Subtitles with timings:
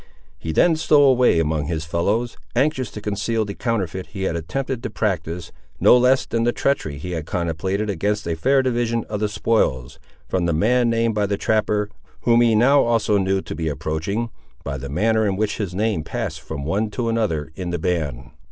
[0.39, 4.81] He then stole away among his fellows, anxious to conceal the counterfeit he had attempted
[4.81, 9.19] to practise, no less than the treachery he had contemplated against a fair division of
[9.19, 11.87] the spoils, from the man named by the trapper,
[12.21, 14.31] whom he now also knew to be approaching,
[14.63, 18.31] by the manner in which his name passed from one to another, in the band.